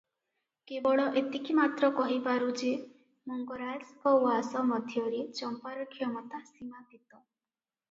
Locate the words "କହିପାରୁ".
1.99-2.47